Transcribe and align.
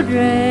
children. 0.00 0.49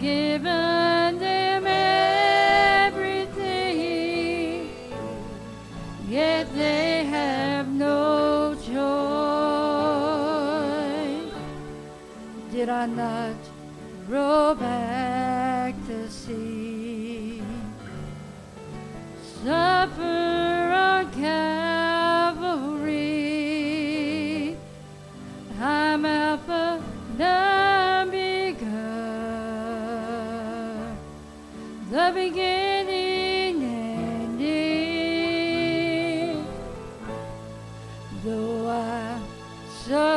Given 0.00 0.69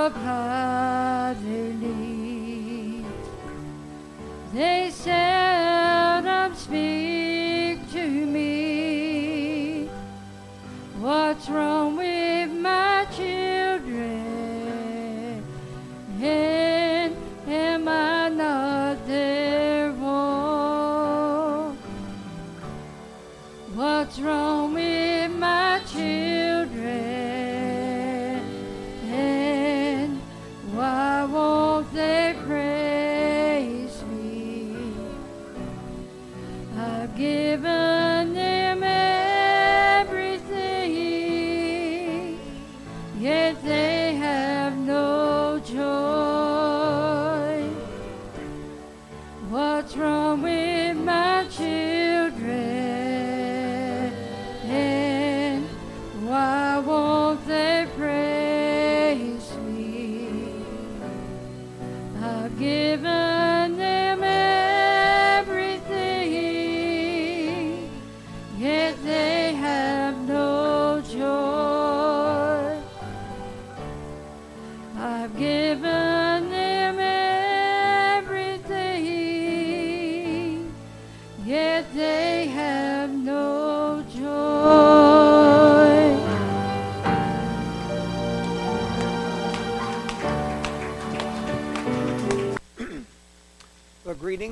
supply 0.03 0.52
why 31.33 31.83
won't 31.93 32.62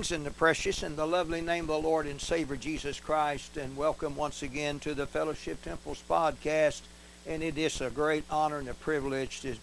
In 0.09 0.23
the 0.23 0.31
precious 0.31 0.81
and 0.81 0.97
the 0.97 1.05
lovely 1.05 1.41
name 1.41 1.65
of 1.65 1.67
the 1.67 1.87
Lord 1.87 2.07
and 2.07 2.19
Savior 2.19 2.55
Jesus 2.55 2.99
Christ, 2.99 3.55
and 3.55 3.77
welcome 3.77 4.15
once 4.15 4.41
again 4.41 4.79
to 4.79 4.95
the 4.95 5.05
Fellowship 5.05 5.61
Temples 5.61 6.01
podcast. 6.09 6.81
And 7.27 7.43
it 7.43 7.55
is 7.55 7.81
a 7.81 7.91
great 7.91 8.23
honor 8.31 8.57
and 8.57 8.67
a 8.67 8.73
privilege 8.73 9.41
to 9.41 9.55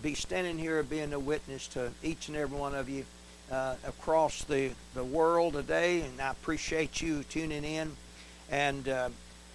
be 0.00 0.14
standing 0.14 0.58
here 0.58 0.80
being 0.84 1.12
a 1.12 1.18
witness 1.18 1.66
to 1.68 1.90
each 2.04 2.28
and 2.28 2.36
every 2.36 2.56
one 2.56 2.76
of 2.76 2.88
you 2.88 3.04
uh, 3.50 3.74
across 3.84 4.44
the, 4.44 4.70
the 4.94 5.02
world 5.02 5.54
today. 5.54 6.02
And 6.02 6.20
I 6.20 6.30
appreciate 6.30 7.02
you 7.02 7.24
tuning 7.24 7.64
in, 7.64 7.90
and 8.48 8.88
uh, 8.88 9.08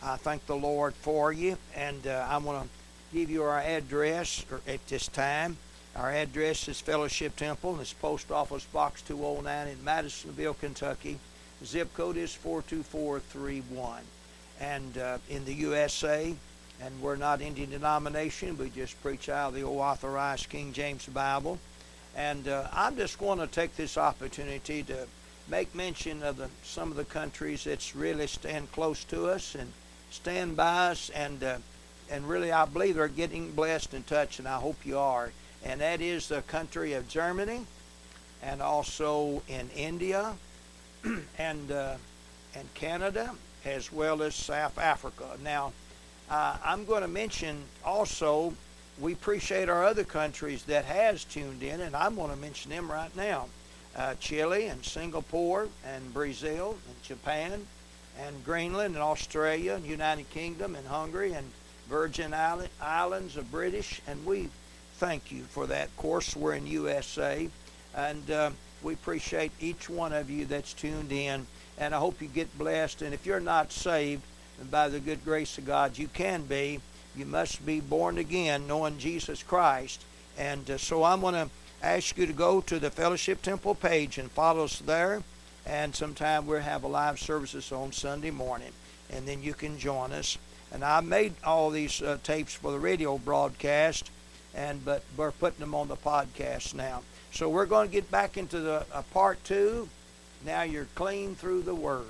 I 0.03 0.17
thank 0.17 0.45
the 0.47 0.57
Lord 0.57 0.95
for 0.95 1.31
you. 1.31 1.57
And 1.73 2.05
uh, 2.05 2.27
I 2.29 2.37
want 2.39 2.61
to 2.61 3.17
give 3.17 3.29
you 3.29 3.43
our 3.43 3.61
address 3.61 4.45
at 4.67 4.85
this 4.87 5.07
time. 5.07 5.55
Our 5.95 6.11
address 6.11 6.67
is 6.67 6.81
Fellowship 6.81 7.37
Temple, 7.37 7.71
and 7.71 7.81
it's 7.81 7.93
Post 7.93 8.29
Office 8.29 8.65
Box 8.65 9.01
209 9.03 9.69
in 9.69 9.81
Madisonville, 9.81 10.55
Kentucky. 10.55 11.17
Zip 11.63 11.93
code 11.93 12.17
is 12.17 12.33
42431. 12.33 14.01
And 14.59 14.97
uh, 14.97 15.19
in 15.29 15.45
the 15.45 15.53
USA, 15.53 16.35
and 16.81 17.01
we're 17.01 17.15
not 17.15 17.39
Indian 17.39 17.69
denomination, 17.69 18.57
we 18.57 18.71
just 18.71 19.01
preach 19.01 19.29
out 19.29 19.49
of 19.49 19.53
the 19.53 19.63
authorized 19.63 20.49
King 20.49 20.73
James 20.73 21.05
Bible. 21.05 21.59
And 22.13 22.45
uh, 22.49 22.67
I'm 22.73 22.97
just 22.97 23.17
going 23.17 23.39
to 23.39 23.47
take 23.47 23.77
this 23.77 23.97
opportunity 23.97 24.83
to 24.83 25.07
make 25.47 25.73
mention 25.73 26.23
of 26.23 26.35
the, 26.35 26.49
some 26.63 26.91
of 26.91 26.97
the 26.97 27.05
countries 27.05 27.63
that's 27.63 27.95
really 27.95 28.27
stand 28.27 28.69
close 28.73 29.05
to 29.05 29.27
us 29.27 29.55
and 29.55 29.71
stand 30.11 30.57
by 30.57 30.89
us, 30.89 31.09
and 31.11 31.41
uh, 31.41 31.57
and 32.11 32.27
really 32.27 32.51
I 32.51 32.65
believe 32.65 32.95
they're 32.95 33.07
getting 33.07 33.53
blessed 33.53 33.93
and 33.93 34.05
touched, 34.05 34.39
and 34.39 34.47
I 34.47 34.57
hope 34.57 34.85
you 34.85 34.99
are 34.99 35.31
and 35.65 35.81
that 35.81 35.99
is 35.99 36.27
the 36.27 36.41
country 36.43 36.93
of 36.93 37.07
Germany, 37.09 37.65
and 38.41 38.61
also 38.61 39.41
in 39.47 39.69
India, 39.75 40.33
and 41.39 41.71
uh, 41.71 41.95
and 42.55 42.73
Canada, 42.75 43.31
as 43.65 43.91
well 43.91 44.21
as 44.21 44.35
South 44.35 44.77
Africa. 44.77 45.25
Now, 45.43 45.73
uh, 46.29 46.57
I'm 46.63 46.85
going 46.85 47.01
to 47.01 47.07
mention 47.07 47.63
also 47.83 48.53
we 48.99 49.11
appreciate 49.13 49.67
our 49.67 49.83
other 49.83 50.05
countries 50.05 50.63
that 50.63 50.85
has 50.85 51.25
tuned 51.25 51.63
in, 51.63 51.81
and 51.81 51.95
I'm 51.95 52.15
going 52.15 52.31
to 52.31 52.37
mention 52.37 52.71
them 52.71 52.89
right 52.89 53.13
now: 53.15 53.47
uh, 53.95 54.13
Chile 54.19 54.67
and 54.67 54.85
Singapore 54.85 55.67
and 55.85 56.13
Brazil 56.13 56.77
and 56.87 57.03
Japan 57.03 57.65
and 58.21 58.45
Greenland 58.45 58.93
and 58.93 59.03
Australia 59.03 59.73
and 59.73 59.85
United 59.85 60.29
Kingdom 60.29 60.75
and 60.75 60.87
Hungary 60.87 61.33
and 61.33 61.49
Virgin 61.89 62.33
Island, 62.33 62.69
Islands 62.81 63.35
of 63.35 63.51
British, 63.51 64.01
and 64.07 64.25
we 64.25 64.49
thank 64.99 65.31
you 65.31 65.43
for 65.43 65.67
that. 65.67 65.95
Course, 65.97 66.35
we're 66.35 66.53
in 66.53 66.67
USA, 66.67 67.49
and 67.95 68.31
uh, 68.31 68.51
we 68.81 68.93
appreciate 68.93 69.51
each 69.59 69.89
one 69.89 70.13
of 70.13 70.29
you 70.29 70.45
that's 70.45 70.73
tuned 70.73 71.11
in. 71.11 71.47
And 71.77 71.93
I 71.93 71.99
hope 71.99 72.21
you 72.21 72.27
get 72.27 72.57
blessed. 72.57 73.01
And 73.01 73.13
if 73.13 73.25
you're 73.25 73.39
not 73.39 73.71
saved, 73.71 74.21
and 74.59 74.71
by 74.71 74.87
the 74.87 74.99
good 74.99 75.25
grace 75.25 75.57
of 75.57 75.65
God, 75.65 75.97
you 75.97 76.07
can 76.07 76.43
be. 76.43 76.79
You 77.15 77.25
must 77.25 77.65
be 77.65 77.79
born 77.79 78.17
again, 78.17 78.67
knowing 78.67 78.97
Jesus 78.97 79.43
Christ. 79.43 80.03
And 80.37 80.69
uh, 80.69 80.77
so 80.77 81.03
I'm 81.03 81.21
going 81.21 81.33
to 81.33 81.49
ask 81.81 82.17
you 82.17 82.25
to 82.25 82.33
go 82.33 82.61
to 82.61 82.79
the 82.79 82.89
Fellowship 82.89 83.41
Temple 83.41 83.75
page 83.75 84.17
and 84.17 84.31
follow 84.31 84.63
us 84.63 84.79
there. 84.79 85.23
And 85.65 85.95
sometime 85.95 86.45
we'll 86.45 86.61
have 86.61 86.83
a 86.83 86.87
live 86.87 87.19
services 87.19 87.71
on 87.71 87.91
Sunday 87.91 88.31
morning, 88.31 88.71
and 89.09 89.27
then 89.27 89.41
you 89.41 89.53
can 89.53 89.79
join 89.79 90.11
us. 90.11 90.37
And 90.71 90.83
I 90.83 91.01
made 91.01 91.33
all 91.43 91.69
these 91.69 92.01
uh, 92.01 92.17
tapes 92.23 92.53
for 92.53 92.71
the 92.71 92.79
radio 92.79 93.17
broadcast 93.17 94.11
and 94.55 94.83
but 94.83 95.03
we're 95.17 95.31
putting 95.31 95.59
them 95.59 95.75
on 95.75 95.87
the 95.87 95.97
podcast 95.97 96.73
now. 96.73 97.01
So 97.31 97.49
we're 97.49 97.65
going 97.65 97.89
to 97.89 97.93
get 97.93 98.09
back 98.09 98.37
into 98.37 98.59
the 98.59 98.85
uh, 98.93 99.01
part 99.13 99.43
two. 99.43 99.89
Now 100.45 100.63
you're 100.63 100.87
clean 100.95 101.35
through 101.35 101.63
the 101.63 101.75
Word. 101.75 102.05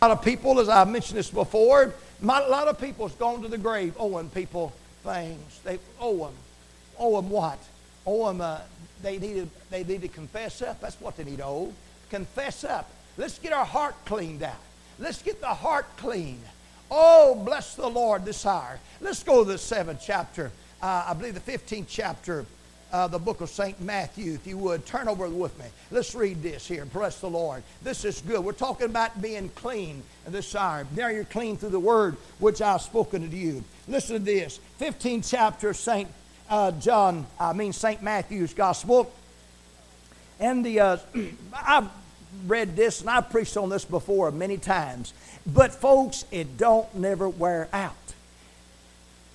A 0.00 0.08
lot 0.08 0.18
of 0.18 0.24
people, 0.24 0.58
as 0.58 0.68
I've 0.68 0.88
mentioned 0.88 1.18
this 1.18 1.30
before, 1.30 1.94
a 2.22 2.26
lot 2.26 2.68
of 2.68 2.80
people's 2.80 3.14
gone 3.14 3.42
to 3.42 3.48
the 3.48 3.58
grave 3.58 3.94
owing 3.98 4.28
people 4.30 4.72
things. 5.02 5.60
They 5.64 5.78
owe 6.00 6.26
them. 6.26 6.34
Owe 6.98 7.20
them 7.20 7.30
what? 7.30 7.58
Owe 8.06 8.26
them, 8.26 8.40
uh, 8.40 8.58
they, 9.02 9.18
need 9.18 9.34
to, 9.34 9.48
they 9.70 9.84
need 9.84 10.02
to 10.02 10.08
confess 10.08 10.60
up. 10.60 10.80
That's 10.80 11.00
what 11.00 11.16
they 11.16 11.24
need 11.24 11.38
to 11.38 11.46
owe. 11.46 11.72
Confess 12.10 12.64
up. 12.64 12.90
Let's 13.16 13.38
get 13.38 13.52
our 13.52 13.64
heart 13.64 13.94
cleaned 14.04 14.42
out. 14.42 14.56
Let's 14.98 15.22
get 15.22 15.40
the 15.40 15.46
heart 15.46 15.86
clean. 15.96 16.40
Oh, 16.94 17.34
bless 17.34 17.74
the 17.74 17.88
Lord 17.88 18.26
this 18.26 18.44
hour. 18.44 18.78
Let's 19.00 19.22
go 19.22 19.44
to 19.44 19.50
the 19.50 19.56
seventh 19.56 20.02
chapter. 20.04 20.52
Uh, 20.82 21.06
I 21.08 21.14
believe 21.14 21.32
the 21.34 21.40
15th 21.40 21.86
chapter 21.88 22.44
uh, 22.92 23.06
the 23.06 23.18
book 23.18 23.40
of 23.40 23.48
St. 23.48 23.80
Matthew, 23.80 24.34
if 24.34 24.46
you 24.46 24.58
would. 24.58 24.84
Turn 24.84 25.08
over 25.08 25.26
with 25.28 25.58
me. 25.58 25.64
Let's 25.90 26.14
read 26.14 26.42
this 26.42 26.68
here. 26.68 26.84
Bless 26.84 27.20
the 27.20 27.30
Lord. 27.30 27.62
This 27.82 28.04
is 28.04 28.20
good. 28.20 28.44
We're 28.44 28.52
talking 28.52 28.86
about 28.86 29.20
being 29.22 29.48
clean 29.54 30.02
this 30.28 30.54
hour. 30.54 30.86
Now 30.94 31.08
you're 31.08 31.24
clean 31.24 31.56
through 31.56 31.70
the 31.70 31.80
word 31.80 32.16
which 32.38 32.60
I've 32.60 32.82
spoken 32.82 33.28
to 33.28 33.34
you. 33.34 33.64
Listen 33.88 34.16
to 34.16 34.22
this. 34.22 34.60
15th 34.78 35.30
chapter, 35.30 35.72
St. 35.72 36.08
Uh, 36.50 36.72
John, 36.72 37.26
I 37.40 37.54
mean 37.54 37.72
St. 37.72 38.02
Matthew's 38.02 38.52
Gospel. 38.52 39.10
And 40.38 40.62
the, 40.62 40.80
uh, 40.80 40.96
I've 41.54 41.88
read 42.46 42.76
this 42.76 43.00
and 43.00 43.10
I've 43.10 43.30
preached 43.30 43.56
on 43.56 43.68
this 43.68 43.84
before 43.84 44.30
many 44.30 44.58
times. 44.58 45.14
But 45.46 45.74
folks, 45.74 46.24
it 46.30 46.56
don't 46.56 46.92
never 46.94 47.28
wear 47.28 47.68
out. 47.72 47.94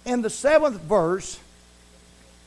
In 0.06 0.22
the 0.22 0.30
seventh 0.30 0.82
verse, 0.82 1.40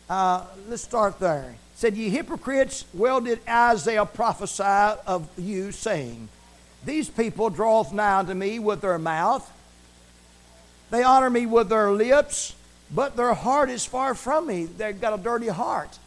uh, 0.09 0.45
let's 0.69 0.83
start 0.83 1.19
there. 1.21 1.51
It 1.51 1.79
said, 1.79 1.97
Ye 1.97 2.09
hypocrites, 2.09 2.85
well 2.95 3.21
did 3.21 3.41
Isaiah 3.49 4.07
prophesy 4.07 4.99
of 5.07 5.29
you, 5.39 5.73
saying, 5.73 6.29
These 6.85 7.11
people 7.11 7.51
draweth 7.51 7.93
nigh 7.93 8.19
unto 8.19 8.35
me 8.35 8.59
with 8.59 8.81
their 8.81 8.99
mouth, 8.99 9.51
they 10.91 11.03
honor 11.03 11.31
me 11.31 11.47
with 11.47 11.69
their 11.69 11.93
lips, 11.93 12.55
but 12.93 13.17
their 13.17 13.35
heart 13.35 13.71
is 13.71 13.87
far 13.87 14.15
from 14.15 14.47
me. 14.47 14.65
They've 14.65 15.01
got 15.01 15.19
a 15.19 15.23
dirty 15.23 15.47
heart. 15.47 15.99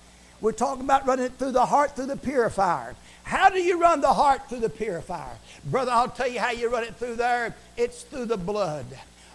We're 0.43 0.51
talking 0.51 0.83
about 0.83 1.07
running 1.07 1.23
it 1.23 1.31
through 1.39 1.53
the 1.53 1.65
heart 1.65 1.95
through 1.95 2.07
the 2.07 2.17
purifier. 2.17 2.97
How 3.23 3.49
do 3.49 3.59
you 3.59 3.79
run 3.79 4.01
the 4.01 4.11
heart 4.11 4.49
through 4.49 4.59
the 4.59 4.69
purifier? 4.69 5.37
Brother, 5.63 5.91
I'll 5.91 6.09
tell 6.09 6.27
you 6.27 6.41
how 6.41 6.51
you 6.51 6.69
run 6.69 6.83
it 6.83 6.97
through 6.97 7.15
there. 7.15 7.55
It's 7.77 8.03
through 8.03 8.25
the 8.25 8.35
blood. 8.35 8.85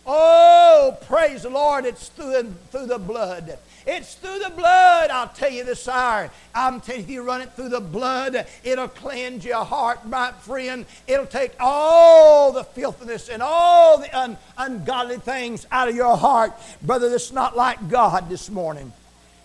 Oh, 0.07 0.99
praise 1.07 1.45
the 1.45 1.49
Lord, 1.49 1.87
it's 1.87 2.09
through, 2.09 2.53
through 2.71 2.89
the 2.89 2.99
blood. 2.99 3.59
It's 3.87 4.17
through 4.17 4.39
the 4.39 4.51
blood, 4.51 5.09
I'll 5.09 5.29
tell 5.29 5.51
you 5.51 5.65
this 5.65 5.89
hour. 5.89 6.31
I'm 6.55 6.79
telling 6.83 7.01
you, 7.01 7.05
if 7.07 7.11
you 7.11 7.23
run 7.23 7.41
it 7.41 7.55
through 7.55 7.71
the 7.71 7.81
blood, 7.81 8.47
it'll 8.63 8.89
cleanse 8.89 9.47
your 9.47 9.65
heart, 9.65 10.07
my 10.07 10.33
friend. 10.33 10.85
It'll 11.07 11.25
take 11.25 11.53
all 11.59 12.53
the 12.53 12.65
filthiness 12.65 13.31
and 13.31 13.43
all 13.43 13.97
the 13.97 14.15
un- 14.15 14.37
ungodly 14.59 15.17
things 15.17 15.67
out 15.73 15.89
of 15.89 15.97
your 15.97 16.19
heart. 16.19 16.53
Brother, 16.83 17.15
it's 17.15 17.33
not 17.33 17.57
like 17.57 17.89
God 17.89 18.29
this 18.29 18.51
morning. 18.51 18.93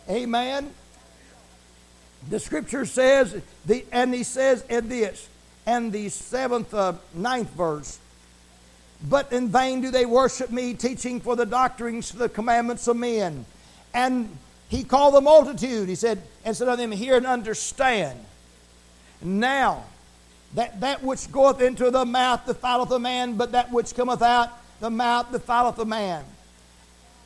Amen. 0.09 0.69
The 2.29 2.39
scripture 2.39 2.85
says, 2.85 3.41
the, 3.65 3.85
and 3.91 4.13
he 4.13 4.23
says 4.23 4.63
in 4.69 4.89
this, 4.89 5.27
and 5.65 5.91
the 5.91 6.09
seventh, 6.09 6.73
uh, 6.73 6.93
ninth 7.13 7.49
verse, 7.51 7.99
but 9.09 9.31
in 9.31 9.49
vain 9.49 9.81
do 9.81 9.91
they 9.91 10.05
worship 10.05 10.49
me, 10.49 10.73
teaching 10.73 11.19
for 11.19 11.35
the 11.35 11.45
doctrines, 11.45 12.11
the 12.11 12.29
commandments 12.29 12.87
of 12.87 12.95
men. 12.95 13.45
And 13.93 14.37
he 14.69 14.83
called 14.83 15.15
the 15.15 15.21
multitude. 15.21 15.89
He 15.89 15.95
said, 15.95 16.21
and 16.45 16.55
said 16.55 16.67
unto 16.67 16.81
them, 16.81 16.91
Hear 16.91 17.17
and 17.17 17.27
understand. 17.27 18.19
Now, 19.21 19.83
that, 20.55 20.79
that 20.81 21.03
which 21.03 21.31
goeth 21.31 21.61
into 21.61 21.91
the 21.91 22.05
mouth 22.05 22.45
defileth 22.45 22.91
a 22.91 22.99
man, 22.99 23.35
but 23.35 23.51
that 23.51 23.71
which 23.71 23.93
cometh 23.95 24.21
out 24.21 24.49
the 24.79 24.89
mouth 24.89 25.31
defileth 25.31 25.79
a 25.79 25.85
man. 25.85 26.25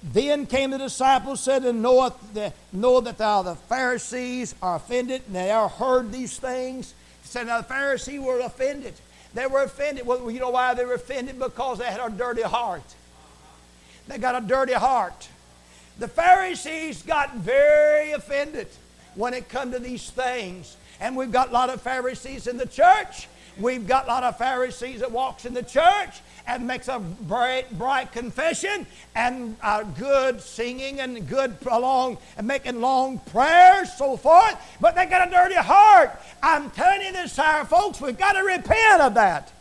Then 0.03 0.45
came 0.45 0.71
the 0.71 0.77
disciples, 0.77 1.41
said, 1.41 1.65
and 1.65 1.81
knoweth 1.81 2.13
know 2.71 3.01
that 3.01 3.17
thou 3.17 3.41
the 3.41 3.55
Pharisees 3.55 4.53
are 4.61 4.75
offended, 4.75 5.23
and 5.27 5.35
they 5.35 5.51
are 5.51 5.69
heard 5.69 6.11
these 6.11 6.37
things. 6.37 6.93
Said, 7.23 7.47
Now 7.47 7.57
the 7.57 7.63
Pharisees 7.63 8.19
were 8.19 8.39
offended. 8.39 8.93
They 9.33 9.47
were 9.47 9.63
offended. 9.63 10.05
Well, 10.05 10.29
you 10.31 10.39
know 10.39 10.51
why 10.51 10.73
they 10.73 10.85
were 10.85 10.93
offended? 10.93 11.39
Because 11.39 11.79
they 11.79 11.85
had 11.85 11.99
a 11.99 12.09
dirty 12.09 12.43
heart. 12.43 12.83
They 14.07 14.17
got 14.17 14.41
a 14.41 14.45
dirty 14.45 14.73
heart. 14.73 15.27
The 15.99 16.07
Pharisees 16.07 17.01
got 17.03 17.35
very 17.35 18.11
offended 18.11 18.67
when 19.15 19.33
it 19.33 19.49
come 19.49 19.71
to 19.71 19.79
these 19.79 20.09
things. 20.09 20.77
And 20.99 21.15
we've 21.15 21.31
got 21.31 21.49
a 21.49 21.51
lot 21.51 21.69
of 21.69 21.81
Pharisees 21.81 22.47
in 22.47 22.57
the 22.57 22.65
church. 22.65 23.27
We've 23.59 23.87
got 23.87 24.05
a 24.05 24.07
lot 24.07 24.23
of 24.23 24.37
Pharisees 24.37 24.99
that 24.99 25.11
walks 25.11 25.45
in 25.45 25.53
the 25.53 25.63
church 25.63 26.21
and 26.47 26.65
makes 26.65 26.87
a 26.87 26.99
bright, 26.99 27.77
bright 27.77 28.11
confession 28.11 28.85
and 29.15 29.57
good 29.97 30.41
singing 30.41 30.99
and 30.99 31.27
good 31.27 31.55
long 31.65 32.17
and 32.37 32.47
making 32.47 32.79
long 32.79 33.19
prayers, 33.19 33.91
so 33.93 34.15
forth. 34.17 34.55
But 34.79 34.95
they 34.95 35.05
got 35.05 35.27
a 35.27 35.31
dirty 35.31 35.55
heart. 35.55 36.11
I'm 36.41 36.69
telling 36.71 37.01
you 37.01 37.11
this, 37.11 37.37
our 37.39 37.65
folks, 37.65 37.99
we've 37.99 38.17
got 38.17 38.33
to 38.33 38.43
repent 38.43 39.01
of 39.01 39.15
that. 39.15 39.51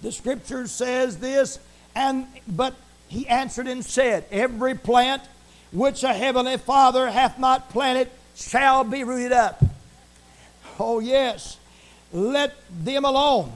The 0.00 0.12
scripture 0.12 0.66
says 0.66 1.18
this, 1.18 1.58
and 1.94 2.26
but 2.46 2.74
he 3.08 3.26
answered 3.26 3.66
and 3.66 3.84
said, 3.84 4.24
Every 4.30 4.74
plant 4.74 5.22
which 5.72 6.04
a 6.04 6.12
heavenly 6.12 6.56
Father 6.56 7.10
hath 7.10 7.38
not 7.38 7.70
planted 7.70 8.08
shall 8.34 8.84
be 8.84 9.04
rooted 9.04 9.32
up. 9.32 9.62
Oh, 10.78 11.00
yes. 11.00 11.57
Let 12.12 12.54
them 12.84 13.04
alone. 13.04 13.52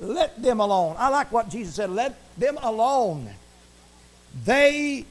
Let 0.00 0.42
them 0.42 0.60
alone. 0.60 0.96
I 0.98 1.08
like 1.08 1.30
what 1.30 1.48
Jesus 1.48 1.76
said. 1.76 1.90
Let 1.90 2.16
them 2.36 2.58
alone. 2.60 3.30
They 4.44 5.04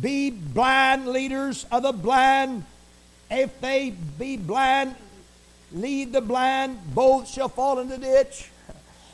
be 0.00 0.30
blind 0.30 1.06
leaders 1.08 1.66
of 1.70 1.82
the 1.84 1.92
blind. 1.92 2.64
If 3.30 3.60
they 3.60 3.94
be 4.18 4.36
blind, 4.36 4.96
lead 5.72 6.12
the 6.12 6.20
blind. 6.20 6.78
Both 6.94 7.28
shall 7.28 7.48
fall 7.48 7.78
in 7.78 7.88
the 7.88 7.98
ditch. 7.98 8.50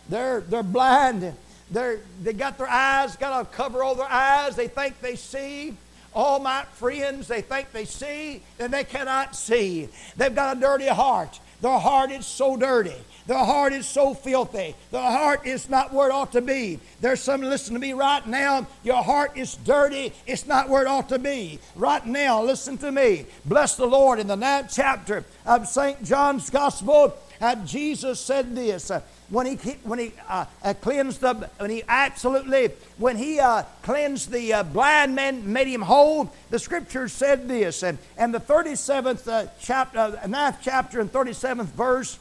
They're, 0.09 0.41
they're 0.41 0.63
blind. 0.63 1.35
They're, 1.71 1.99
they 2.23 2.33
got 2.33 2.59
their 2.59 2.69
eyes, 2.69 3.17
got 3.17 3.43
a 3.43 3.45
cover 3.45 3.83
over 3.83 4.03
their 4.03 4.11
eyes. 4.11 4.57
They 4.57 4.69
think 4.69 5.01
they 5.01 5.17
see. 5.17 5.77
All 6.15 6.39
my 6.39 6.63
friends, 6.63 7.29
they 7.29 7.43
think 7.43 7.73
they 7.73 7.85
see, 7.85 8.41
and 8.59 8.73
they 8.73 8.85
cannot 8.85 9.37
see. 9.37 9.89
They've 10.17 10.35
got 10.35 10.57
a 10.57 10.61
dirty 10.61 10.87
heart. 10.87 11.39
Their 11.61 11.79
heart 11.79 12.11
is 12.11 12.27
so 12.27 12.57
dirty. 12.57 12.95
The 13.27 13.37
heart 13.37 13.73
is 13.73 13.87
so 13.87 14.15
filthy. 14.15 14.77
The 14.93 15.03
heart 15.03 15.47
is 15.47 15.69
not 15.69 15.93
where 15.93 16.11
it 16.11 16.13
ought 16.13 16.31
to 16.33 16.41
be. 16.41 16.79
There's 17.01 17.21
some 17.21 17.41
listen 17.41 17.75
to 17.75 17.81
me 17.81 17.93
right 17.93 18.25
now. 18.27 18.69
Your 18.85 19.03
heart 19.03 19.37
is 19.37 19.57
dirty. 19.57 20.13
It's 20.27 20.47
not 20.47 20.69
where 20.69 20.83
it 20.83 20.89
ought 20.89 21.09
to 21.09 21.19
be. 21.19 21.59
Right 21.75 22.07
now, 22.07 22.43
listen 22.43 22.79
to 22.79 22.93
me. 22.93 23.27
Bless 23.45 23.77
the 23.77 23.87
Lord. 23.87 24.21
In 24.21 24.29
the 24.29 24.37
ninth 24.37 24.71
chapter 24.73 25.25
of 25.45 25.67
St. 25.67 26.05
John's 26.05 26.51
Gospel, 26.51 27.17
Jesus 27.65 28.21
said 28.21 28.55
this. 28.55 28.93
When 29.29 29.47
he 29.47 29.73
when 29.83 29.99
he 29.99 30.13
uh, 30.29 30.45
uh, 30.63 30.75
cleansed 30.75 31.21
the 31.21 31.51
when 31.59 31.71
he 31.71 31.83
absolutely 31.89 32.71
when 32.99 33.17
he 33.17 33.41
uh, 33.41 33.65
cleansed 33.83 34.31
the 34.31 34.53
uh, 34.53 34.63
blind 34.63 35.17
man 35.17 35.53
made 35.53 35.67
him 35.67 35.83
whole 35.83 36.33
the 36.51 36.61
scripture 36.61 37.09
said 37.09 37.49
this 37.49 37.83
and 37.83 37.99
and 38.17 38.33
the 38.33 38.39
37th 38.39 39.27
uh, 39.27 39.49
chapter 39.61 39.99
uh, 39.99 40.27
9th 40.27 40.59
chapter 40.63 41.01
and 41.01 41.13
37th 41.13 41.67
verse 41.67 42.21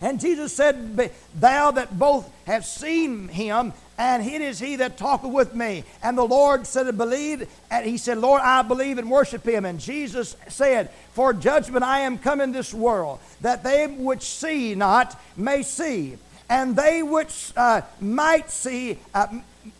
and 0.00 0.20
Jesus 0.20 0.52
said, 0.52 1.10
Thou 1.34 1.72
that 1.72 1.98
both 1.98 2.30
have 2.46 2.64
seen 2.64 3.28
him, 3.28 3.72
and 3.98 4.24
it 4.24 4.40
is 4.40 4.60
he 4.60 4.76
that 4.76 4.96
talketh 4.96 5.32
with 5.32 5.54
me. 5.54 5.82
And 6.02 6.16
the 6.16 6.24
Lord 6.24 6.66
said, 6.66 6.96
Believe. 6.96 7.48
And 7.70 7.84
he 7.84 7.98
said, 7.98 8.18
Lord, 8.18 8.40
I 8.42 8.62
believe 8.62 8.98
and 8.98 9.10
worship 9.10 9.44
him. 9.44 9.64
And 9.64 9.80
Jesus 9.80 10.36
said, 10.48 10.90
For 11.12 11.32
judgment 11.32 11.84
I 11.84 12.00
am 12.00 12.16
come 12.18 12.40
in 12.40 12.52
this 12.52 12.72
world, 12.72 13.18
that 13.40 13.64
they 13.64 13.88
which 13.88 14.22
see 14.22 14.76
not 14.76 15.20
may 15.36 15.62
see, 15.62 16.16
and 16.48 16.76
they 16.76 17.02
which 17.02 17.52
uh, 17.56 17.82
might 18.00 18.50
see, 18.50 18.98
uh, 19.14 19.26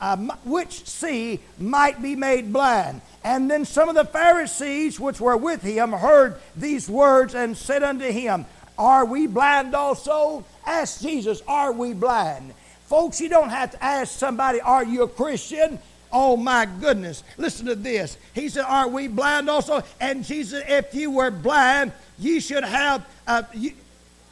uh, 0.00 0.16
which 0.44 0.84
see 0.84 1.38
might 1.58 2.02
be 2.02 2.16
made 2.16 2.52
blind. 2.52 3.00
And 3.22 3.50
then 3.50 3.64
some 3.64 3.88
of 3.88 3.94
the 3.94 4.04
Pharisees 4.04 4.98
which 4.98 5.20
were 5.20 5.36
with 5.36 5.62
him 5.62 5.92
heard 5.92 6.40
these 6.56 6.88
words 6.88 7.34
and 7.34 7.56
said 7.56 7.82
unto 7.82 8.10
him, 8.10 8.46
Are 8.78 9.04
we 9.04 9.26
blind 9.26 9.74
also? 9.74 10.44
Ask 10.64 11.00
Jesus, 11.00 11.42
Are 11.48 11.72
we 11.72 11.92
blind? 11.92 12.54
Folks, 12.86 13.20
you 13.20 13.28
don't 13.28 13.50
have 13.50 13.72
to 13.72 13.84
ask 13.84 14.18
somebody, 14.18 14.60
Are 14.60 14.84
you 14.84 15.02
a 15.02 15.08
Christian? 15.08 15.78
Oh 16.10 16.36
my 16.36 16.66
goodness. 16.80 17.22
Listen 17.36 17.66
to 17.66 17.74
this. 17.74 18.16
He 18.34 18.48
said, 18.48 18.64
Are 18.64 18.88
we 18.88 19.08
blind 19.08 19.50
also? 19.50 19.82
And 20.00 20.24
Jesus, 20.24 20.62
if 20.66 20.94
you 20.94 21.10
were 21.10 21.30
blind, 21.30 21.92
you 22.18 22.40
should 22.40 22.64
have. 22.64 23.06
Uh, 23.26 23.42
you, 23.52 23.72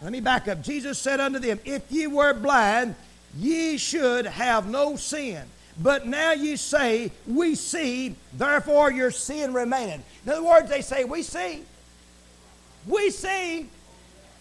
let 0.00 0.12
me 0.12 0.20
back 0.20 0.48
up. 0.48 0.62
Jesus 0.62 0.98
said 0.98 1.20
unto 1.20 1.38
them, 1.38 1.60
If 1.64 1.90
ye 1.90 2.06
were 2.06 2.32
blind, 2.32 2.94
ye 3.36 3.76
should 3.76 4.26
have 4.26 4.68
no 4.68 4.96
sin. 4.96 5.42
But 5.82 6.06
now 6.06 6.32
you 6.32 6.56
say, 6.56 7.10
We 7.26 7.54
see, 7.54 8.14
therefore 8.32 8.90
your 8.90 9.10
sin 9.10 9.52
remaineth. 9.52 10.00
In 10.24 10.32
other 10.32 10.44
words, 10.44 10.70
they 10.70 10.82
say, 10.82 11.04
We 11.04 11.22
see. 11.22 11.62
We 12.86 13.10
see. 13.10 13.68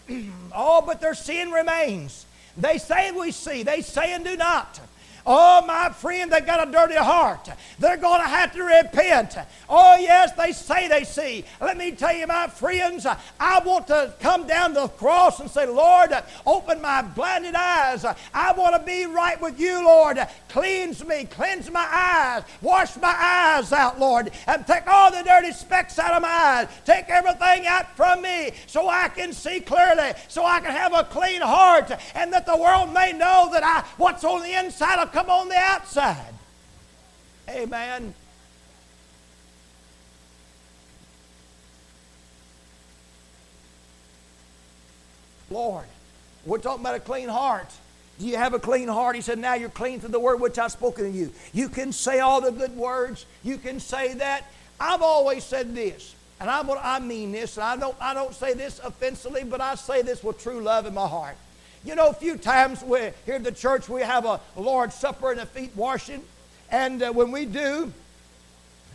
oh, 0.54 0.82
but 0.84 1.00
their 1.00 1.14
sin 1.14 1.50
remains. 1.50 2.26
They 2.56 2.78
say 2.78 3.10
we 3.12 3.32
see, 3.32 3.62
they 3.62 3.82
say 3.82 4.12
and 4.14 4.24
do 4.24 4.36
not. 4.36 4.80
Oh, 5.26 5.64
my 5.66 5.90
friend, 5.90 6.30
they've 6.30 6.46
got 6.46 6.68
a 6.68 6.70
dirty 6.70 6.94
heart. 6.94 7.48
They're 7.80 7.96
going 7.96 8.20
to 8.20 8.28
have 8.28 8.52
to 8.52 8.62
repent. 8.62 9.36
Oh, 9.68 9.96
yes, 9.98 10.32
they 10.32 10.52
say 10.52 10.86
they 10.86 11.02
see. 11.02 11.44
Let 11.60 11.76
me 11.76 11.90
tell 11.90 12.14
you, 12.14 12.28
my 12.28 12.46
friends, 12.46 13.06
I 13.40 13.58
want 13.60 13.88
to 13.88 14.14
come 14.20 14.46
down 14.46 14.74
to 14.74 14.82
the 14.82 14.88
cross 14.88 15.40
and 15.40 15.50
say, 15.50 15.66
Lord, 15.66 16.10
open 16.46 16.80
my 16.80 17.02
blinded 17.02 17.56
eyes. 17.56 18.04
I 18.32 18.52
want 18.52 18.76
to 18.76 18.82
be 18.82 19.06
right 19.06 19.40
with 19.40 19.58
you, 19.58 19.84
Lord. 19.84 20.18
Cleanse 20.48 21.04
me, 21.04 21.24
cleanse 21.24 21.70
my 21.72 21.86
eyes, 21.90 22.44
wash 22.62 22.96
my 22.96 23.14
eyes 23.18 23.72
out, 23.72 23.98
Lord, 23.98 24.30
and 24.46 24.64
take 24.64 24.86
all 24.86 25.10
the 25.10 25.24
dirty 25.24 25.52
specks 25.52 25.98
out 25.98 26.14
of 26.14 26.22
my 26.22 26.28
eyes. 26.28 26.68
Take 26.84 27.08
everything 27.08 27.66
out 27.66 27.96
from 27.96 28.22
me 28.22 28.52
so 28.68 28.88
I 28.88 29.08
can 29.08 29.32
see 29.32 29.58
clearly, 29.58 30.12
so 30.28 30.44
I 30.44 30.60
can 30.60 30.70
have 30.70 30.94
a 30.94 31.02
clean 31.02 31.40
heart, 31.40 31.90
and 32.14 32.32
that 32.32 32.46
the 32.46 32.56
world 32.56 32.94
may 32.94 33.12
know 33.12 33.48
that 33.52 33.64
I 33.64 33.84
what's 33.96 34.22
on 34.22 34.42
the 34.42 34.52
inside 34.52 34.98
will 34.98 35.06
come 35.16 35.30
on 35.30 35.48
the 35.48 35.56
outside. 35.56 36.34
Amen. 37.48 38.12
Lord, 45.50 45.86
we're 46.44 46.58
talking 46.58 46.82
about 46.82 46.96
a 46.96 47.00
clean 47.00 47.30
heart. 47.30 47.66
Do 48.18 48.26
you 48.26 48.36
have 48.36 48.52
a 48.52 48.58
clean 48.58 48.88
heart? 48.88 49.16
He 49.16 49.22
said, 49.22 49.38
Now 49.38 49.54
you're 49.54 49.70
clean 49.70 50.00
through 50.00 50.10
the 50.10 50.20
word 50.20 50.38
which 50.38 50.58
I've 50.58 50.72
spoken 50.72 51.04
to 51.04 51.10
you. 51.10 51.32
You 51.54 51.70
can 51.70 51.92
say 51.92 52.20
all 52.20 52.42
the 52.42 52.52
good 52.52 52.76
words. 52.76 53.24
You 53.42 53.56
can 53.56 53.80
say 53.80 54.12
that. 54.14 54.44
I've 54.78 55.00
always 55.00 55.44
said 55.44 55.74
this, 55.74 56.14
and 56.40 56.50
I, 56.50 56.60
I 56.60 57.00
mean 57.00 57.32
this, 57.32 57.56
and 57.56 57.64
I 57.64 57.78
don't, 57.78 57.96
I 57.98 58.12
don't 58.12 58.34
say 58.34 58.52
this 58.52 58.80
offensively, 58.84 59.44
but 59.44 59.62
I 59.62 59.76
say 59.76 60.02
this 60.02 60.22
with 60.22 60.42
true 60.42 60.60
love 60.60 60.84
in 60.84 60.92
my 60.92 61.08
heart. 61.08 61.36
You 61.86 61.94
know, 61.94 62.08
a 62.08 62.12
few 62.12 62.36
times 62.36 62.82
we, 62.82 62.98
here 63.26 63.36
at 63.36 63.44
the 63.44 63.52
church 63.52 63.88
we 63.88 64.00
have 64.00 64.24
a 64.24 64.40
Lord's 64.56 64.96
Supper 64.96 65.30
and 65.30 65.38
a 65.38 65.46
feet 65.46 65.70
washing, 65.76 66.20
and 66.68 67.00
uh, 67.00 67.12
when 67.12 67.30
we 67.30 67.44
do, 67.44 67.92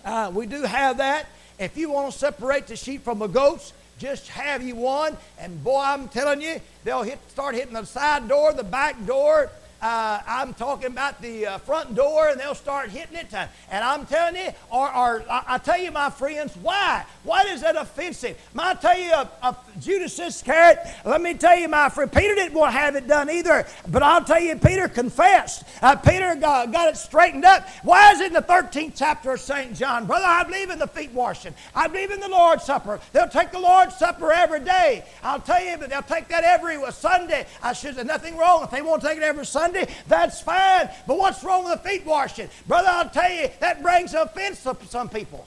uh, 0.03 0.29
we 0.35 0.45
do 0.45 0.63
have 0.63 0.97
that. 0.97 1.27
If 1.57 1.77
you 1.77 1.89
want 1.89 2.11
to 2.11 2.19
separate 2.19 2.67
the 2.67 2.75
sheep 2.75 3.05
from 3.05 3.19
the 3.19 3.27
goats, 3.27 3.71
just 3.97 4.27
have 4.27 4.61
you 4.61 4.75
one. 4.75 5.15
And 5.39 5.63
boy, 5.63 5.79
I'm 5.81 6.09
telling 6.09 6.41
you, 6.41 6.59
they'll 6.83 7.03
hit, 7.03 7.17
start 7.29 7.55
hitting 7.55 7.75
the 7.75 7.85
side 7.85 8.27
door, 8.27 8.51
the 8.51 8.61
back 8.61 9.05
door, 9.05 9.49
uh, 9.81 10.21
I'm 10.27 10.53
talking 10.53 10.87
about 10.87 11.21
the 11.21 11.47
uh, 11.47 11.57
front 11.57 11.95
door 11.95 12.29
and 12.29 12.39
they'll 12.39 12.53
start 12.53 12.89
hitting 12.89 13.17
it. 13.17 13.33
And 13.33 13.83
I'm 13.83 14.05
telling 14.05 14.35
you, 14.35 14.49
or, 14.69 14.95
or 14.95 15.23
I, 15.29 15.43
I, 15.47 15.57
tell 15.57 15.77
you, 15.77 15.91
my 15.91 16.09
friends, 16.09 16.55
why? 16.57 17.05
Why 17.23 17.43
is 17.43 17.61
that 17.61 17.75
offensive? 17.75 18.37
I 18.57 18.75
tell 18.75 18.97
you, 18.97 19.11
uh, 19.11 19.25
uh, 19.41 19.53
Judas 19.79 20.19
Iscariot, 20.19 20.79
let 21.03 21.21
me 21.21 21.33
tell 21.33 21.57
you, 21.57 21.67
my 21.67 21.89
friend, 21.89 22.11
Peter 22.11 22.35
didn't 22.35 22.53
want 22.53 22.73
to 22.73 22.79
have 22.79 22.95
it 22.95 23.07
done 23.07 23.29
either. 23.29 23.65
But 23.87 24.03
I'll 24.03 24.23
tell 24.23 24.39
you, 24.39 24.55
Peter 24.55 24.87
confessed. 24.87 25.63
Uh, 25.81 25.95
Peter 25.95 26.35
got, 26.35 26.71
got 26.71 26.89
it 26.89 26.97
straightened 26.97 27.45
up. 27.45 27.67
Why 27.83 28.11
is 28.11 28.19
it 28.19 28.27
in 28.27 28.33
the 28.33 28.41
13th 28.41 28.93
chapter 28.95 29.31
of 29.31 29.39
St. 29.39 29.75
John? 29.75 30.05
Brother, 30.05 30.25
I 30.25 30.43
believe 30.43 30.69
in 30.69 30.77
the 30.77 30.87
feet 30.87 31.11
washing. 31.11 31.55
I 31.73 31.87
believe 31.87 32.11
in 32.11 32.19
the 32.19 32.29
Lord's 32.29 32.65
Supper. 32.65 32.99
They'll 33.13 33.27
take 33.27 33.51
the 33.51 33.59
Lord's 33.59 33.95
Supper 33.95 34.31
every 34.31 34.59
day. 34.59 35.05
I'll 35.23 35.39
tell 35.39 35.63
you, 35.63 35.77
but 35.77 35.89
they'll 35.89 36.01
take 36.03 36.27
that 36.27 36.43
every 36.43 36.77
Sunday. 36.91 37.47
I 37.63 37.73
should 37.73 37.95
say 37.95 38.03
nothing 38.03 38.37
wrong 38.37 38.63
if 38.63 38.69
they 38.69 38.81
won't 38.81 39.01
take 39.01 39.17
it 39.17 39.23
every 39.23 39.45
Sunday. 39.45 39.70
Sunday, 39.71 39.93
that's 40.07 40.41
fine. 40.41 40.89
But 41.07 41.17
what's 41.17 41.43
wrong 41.43 41.65
with 41.65 41.81
the 41.81 41.89
feet 41.89 42.05
washing? 42.05 42.49
Brother, 42.67 42.89
I'll 42.89 43.09
tell 43.09 43.31
you, 43.31 43.49
that 43.59 43.81
brings 43.81 44.13
offense 44.13 44.63
to 44.63 44.75
some 44.87 45.09
people. 45.09 45.45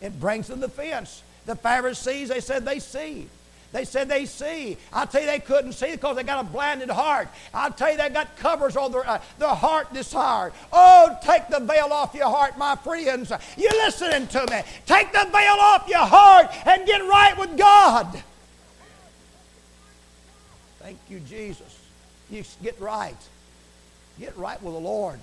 It 0.00 0.18
brings 0.18 0.48
them 0.48 0.60
the 0.60 0.66
offense. 0.66 1.22
The 1.46 1.56
Pharisees, 1.56 2.28
they 2.28 2.40
said 2.40 2.64
they 2.64 2.78
see. 2.78 3.28
They 3.72 3.84
said 3.84 4.08
they 4.08 4.24
see. 4.24 4.76
I'll 4.92 5.06
tell 5.06 5.20
you, 5.20 5.26
they 5.26 5.40
couldn't 5.40 5.72
see 5.72 5.92
because 5.92 6.16
they 6.16 6.22
got 6.22 6.44
a 6.44 6.48
blinded 6.48 6.90
heart. 6.90 7.28
I'll 7.52 7.72
tell 7.72 7.90
you, 7.90 7.98
they 7.98 8.08
got 8.08 8.36
covers 8.36 8.76
on 8.76 8.92
their, 8.92 9.08
uh, 9.08 9.20
their 9.38 9.48
heart 9.48 9.88
this 9.92 10.12
hard. 10.12 10.52
Oh, 10.72 11.18
take 11.22 11.48
the 11.48 11.60
veil 11.60 11.88
off 11.92 12.14
your 12.14 12.30
heart, 12.30 12.56
my 12.56 12.76
friends. 12.76 13.32
You're 13.56 13.72
listening 13.72 14.28
to 14.28 14.46
me? 14.50 14.62
Take 14.86 15.12
the 15.12 15.28
veil 15.30 15.56
off 15.58 15.88
your 15.88 16.06
heart 16.06 16.46
and 16.66 16.86
get 16.86 17.00
right 17.00 17.36
with 17.36 17.58
God. 17.58 18.22
Thank 20.78 20.98
you, 21.08 21.18
Jesus. 21.20 21.80
You 22.30 22.44
get 22.62 22.80
right. 22.80 23.16
Get 24.18 24.36
right 24.36 24.60
with 24.62 24.74
the 24.74 24.80
Lord. 24.80 25.18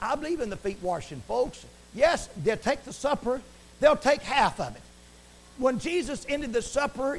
I 0.00 0.14
believe 0.14 0.40
in 0.40 0.50
the 0.50 0.56
feet 0.56 0.78
washing, 0.80 1.20
folks. 1.26 1.64
Yes, 1.94 2.28
they'll 2.42 2.56
take 2.56 2.84
the 2.84 2.92
supper, 2.92 3.40
they'll 3.80 3.96
take 3.96 4.22
half 4.22 4.60
of 4.60 4.74
it. 4.76 4.82
When 5.58 5.78
Jesus 5.78 6.24
ended 6.28 6.52
the 6.52 6.62
supper, 6.62 7.18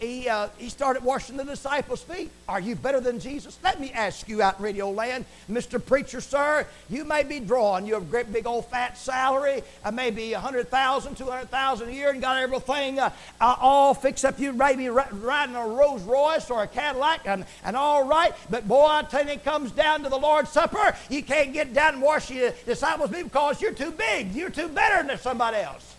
he, 0.00 0.28
uh, 0.28 0.48
he 0.58 0.68
started 0.68 1.02
washing 1.02 1.36
the 1.36 1.44
disciples' 1.44 2.02
feet. 2.02 2.30
Are 2.48 2.60
you 2.60 2.76
better 2.76 3.00
than 3.00 3.18
Jesus? 3.18 3.58
Let 3.64 3.80
me 3.80 3.92
ask 3.92 4.28
you 4.28 4.42
out 4.42 4.58
in 4.58 4.64
radio 4.64 4.90
land, 4.90 5.24
Mr. 5.50 5.84
Preacher, 5.84 6.20
sir, 6.20 6.66
you 6.90 7.04
may 7.04 7.22
be 7.22 7.40
drawing. 7.40 7.86
You 7.86 7.94
have 7.94 8.02
a 8.02 8.06
great 8.06 8.32
big 8.32 8.46
old 8.46 8.66
fat 8.66 8.98
salary, 8.98 9.62
uh, 9.84 9.90
maybe 9.90 10.32
100000 10.32 11.14
200000 11.14 11.88
a 11.88 11.92
year, 11.92 12.10
and 12.10 12.20
got 12.20 12.42
everything 12.42 12.98
uh, 12.98 13.10
uh, 13.40 13.56
all 13.58 13.94
fixed 13.94 14.24
up. 14.24 14.38
You 14.38 14.52
may 14.52 14.76
be 14.76 14.88
riding 14.88 15.56
a 15.56 15.66
Rolls 15.66 16.02
Royce 16.02 16.50
or 16.50 16.62
a 16.62 16.66
Cadillac 16.66 17.26
and, 17.26 17.44
and 17.64 17.76
all 17.76 18.06
right. 18.06 18.32
But 18.50 18.68
boy, 18.68 18.86
I 18.86 19.02
tell 19.02 19.24
you, 19.24 19.32
it 19.32 19.44
comes 19.44 19.72
down 19.72 20.02
to 20.02 20.08
the 20.08 20.18
Lord's 20.18 20.50
Supper. 20.50 20.94
You 21.08 21.22
can't 21.22 21.52
get 21.52 21.72
down 21.72 21.94
and 21.94 22.02
wash 22.02 22.30
your 22.30 22.52
disciples' 22.66 23.10
feet 23.10 23.24
because 23.24 23.62
you're 23.62 23.72
too 23.72 23.92
big. 23.92 24.34
You're 24.34 24.50
too 24.50 24.68
better 24.68 25.06
than 25.06 25.18
somebody 25.18 25.58
else. 25.58 25.95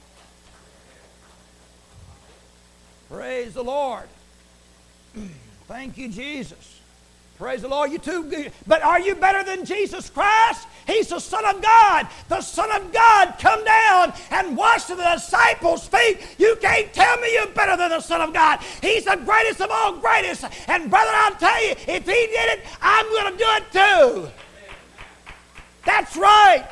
Praise 3.10 3.54
the 3.54 3.64
Lord. 3.64 4.08
Thank 5.68 5.98
you, 5.98 6.10
Jesus. 6.10 6.78
Praise 7.38 7.62
the 7.62 7.68
Lord. 7.68 7.92
You 7.92 8.00
too 8.00 8.24
good. 8.24 8.52
But 8.66 8.82
are 8.82 9.00
you 9.00 9.14
better 9.14 9.44
than 9.44 9.64
Jesus 9.64 10.10
Christ? 10.10 10.68
He's 10.88 11.10
the 11.10 11.20
Son 11.20 11.46
of 11.46 11.62
God. 11.62 12.08
The 12.30 12.42
Son 12.42 12.72
of 12.72 12.92
God 12.92 13.36
come 13.40 13.64
down 13.64 14.14
and 14.32 14.58
wash 14.58 14.86
the 14.86 14.96
disciples' 14.96 15.88
feet. 15.88 16.20
You 16.40 16.58
can't 16.60 16.92
tell 16.94 17.18
me 17.18 17.34
you're 17.34 17.48
better 17.48 17.78
than 17.78 17.90
the 17.90 18.00
Son 18.00 18.22
of 18.22 18.34
God. 18.34 18.60
He's 18.82 19.06
the 19.06 19.22
greatest 19.24 19.62
of 19.62 19.70
all 19.70 19.98
greatest. 19.98 20.46
And 20.68 20.90
brother, 20.90 21.12
I'll 21.14 21.36
tell 21.36 21.64
you, 21.64 21.72
if 21.72 22.06
he 22.06 22.28
did 22.28 22.60
it, 22.60 22.66
I'm 22.82 23.06
going 23.06 23.34
to 23.34 23.38
do 23.38 23.46
it 23.48 23.72
too. 23.72 24.32
That's 25.86 26.18
right. 26.18 26.68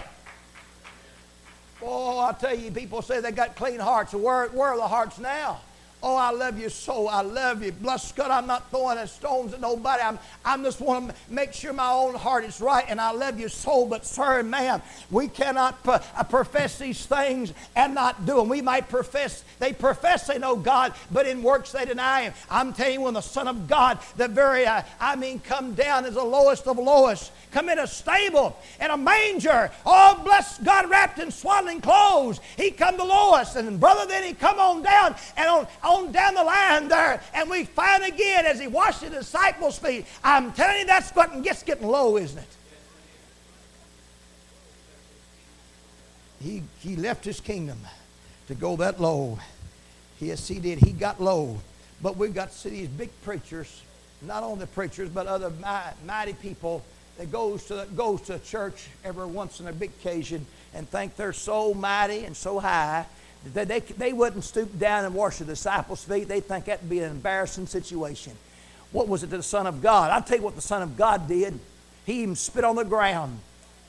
Oh, 1.81 2.17
I'll 2.17 2.33
tell 2.33 2.57
you, 2.57 2.71
people 2.71 3.03
say 3.03 3.21
they 3.21 3.31
got 3.31 3.55
clean 3.55 3.79
hearts. 3.79 4.13
Where, 4.13 4.47
where 4.47 4.69
are 4.69 4.77
the 4.77 4.87
hearts 4.87 5.19
now? 5.19 5.61
Oh, 6.07 6.15
I 6.15 6.29
love 6.29 6.59
you 6.59 6.69
so. 6.69 7.07
I 7.07 7.23
love 7.23 7.63
you. 7.63 7.71
Bless 7.71 8.11
God, 8.11 8.29
I'm 8.29 8.45
not 8.45 8.69
throwing 8.69 9.03
stones 9.07 9.55
at 9.55 9.59
nobody. 9.59 10.03
I'm, 10.03 10.19
I'm 10.45 10.63
just 10.63 10.79
want 10.79 11.09
to 11.09 11.15
make 11.33 11.51
sure 11.51 11.73
my 11.73 11.89
own 11.89 12.13
heart 12.13 12.45
is 12.45 12.61
right, 12.61 12.85
and 12.87 13.01
I 13.01 13.09
love 13.09 13.39
you 13.39 13.49
so. 13.49 13.87
But, 13.87 14.05
sir 14.05 14.43
ma'am, 14.43 14.83
we 15.09 15.27
cannot 15.27 15.79
uh, 15.87 15.97
profess 16.25 16.77
these 16.77 17.03
things 17.07 17.53
and 17.75 17.95
not 17.95 18.23
do 18.27 18.35
them. 18.35 18.49
We 18.49 18.61
might 18.61 18.87
profess, 18.87 19.43
they 19.57 19.73
profess 19.73 20.27
they 20.27 20.37
know 20.37 20.55
God, 20.55 20.93
but 21.11 21.25
in 21.25 21.41
works 21.41 21.71
they 21.71 21.85
deny 21.85 22.25
Him. 22.25 22.33
I'm 22.51 22.71
telling 22.71 22.93
you, 22.93 23.01
when 23.01 23.15
the 23.15 23.21
Son 23.21 23.47
of 23.47 23.67
God, 23.67 23.97
the 24.15 24.27
very, 24.27 24.67
uh, 24.67 24.83
I 24.99 25.15
mean, 25.15 25.39
come 25.39 25.73
down 25.73 26.05
as 26.05 26.13
the 26.13 26.23
lowest 26.23 26.67
of 26.67 26.77
lowest, 26.77 27.31
come 27.51 27.67
in 27.67 27.79
a 27.79 27.87
stable, 27.87 28.55
in 28.79 28.91
a 28.91 28.97
manger, 28.97 29.71
oh, 29.87 30.21
bless 30.23 30.59
God, 30.59 30.87
wrapped 30.87 31.17
in 31.17 31.31
swaddling 31.31 31.81
clothes. 31.81 32.41
He 32.57 32.69
come 32.69 32.95
the 32.95 33.03
lowest, 33.03 33.55
and 33.55 33.79
brother, 33.79 34.05
then 34.05 34.23
He 34.23 34.33
come 34.33 34.59
on 34.59 34.83
down 34.83 35.15
and 35.35 35.49
on, 35.49 35.67
on 35.83 35.94
on 35.95 36.11
down 36.11 36.35
the 36.35 36.43
line 36.43 36.87
there, 36.87 37.21
and 37.33 37.49
we 37.49 37.65
find 37.65 38.03
again 38.03 38.45
as 38.45 38.59
he 38.59 38.67
washed 38.67 39.01
the 39.01 39.09
disciples' 39.09 39.77
feet. 39.77 40.05
I'm 40.23 40.51
telling 40.53 40.79
you, 40.79 40.85
that's 40.85 41.11
what 41.11 41.41
gets 41.43 41.63
getting 41.63 41.87
low, 41.87 42.17
isn't 42.17 42.37
it? 42.37 42.47
He, 46.41 46.63
he 46.79 46.95
left 46.95 47.25
his 47.25 47.39
kingdom 47.39 47.79
to 48.47 48.55
go 48.55 48.75
that 48.75 49.01
low. 49.01 49.39
Yes, 50.19 50.47
he 50.47 50.59
did. 50.59 50.79
He 50.79 50.91
got 50.91 51.21
low. 51.21 51.59
But 52.01 52.17
we've 52.17 52.35
got 52.35 52.51
to 52.51 52.57
see 52.57 52.69
these 52.69 52.87
big 52.87 53.09
preachers, 53.23 53.81
not 54.21 54.43
only 54.43 54.65
preachers, 54.67 55.09
but 55.09 55.27
other 55.27 55.51
mighty 56.05 56.33
people 56.33 56.83
that 57.17 57.31
goes 57.31 57.65
to, 57.65 57.87
goes 57.95 58.21
to 58.23 58.37
church 58.39 58.87
every 59.03 59.25
once 59.25 59.59
in 59.59 59.67
a 59.67 59.73
big 59.73 59.91
occasion 60.01 60.45
and 60.73 60.87
think 60.89 61.15
they're 61.15 61.33
so 61.33 61.73
mighty 61.73 62.25
and 62.25 62.35
so 62.35 62.59
high 62.59 63.05
they, 63.53 63.65
they, 63.65 63.79
they 63.79 64.13
wouldn't 64.13 64.43
stoop 64.43 64.77
down 64.79 65.05
and 65.05 65.13
wash 65.13 65.37
the 65.37 65.45
disciples' 65.45 66.03
feet. 66.03 66.27
They'd 66.27 66.45
think 66.45 66.65
that'd 66.65 66.89
be 66.89 66.99
an 66.99 67.11
embarrassing 67.11 67.67
situation. 67.67 68.33
What 68.91 69.07
was 69.07 69.23
it 69.23 69.29
to 69.31 69.37
the 69.37 69.43
Son 69.43 69.67
of 69.67 69.81
God? 69.81 70.11
I'll 70.11 70.21
tell 70.21 70.37
you 70.37 70.43
what 70.43 70.55
the 70.55 70.61
Son 70.61 70.81
of 70.81 70.97
God 70.97 71.27
did. 71.27 71.59
He 72.05 72.23
even 72.23 72.35
spit 72.35 72.63
on 72.63 72.75
the 72.75 72.85
ground. 72.85 73.39